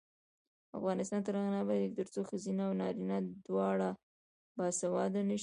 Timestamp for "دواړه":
3.47-3.89